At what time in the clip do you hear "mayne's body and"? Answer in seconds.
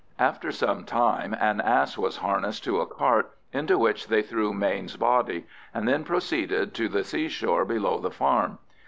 4.51-5.87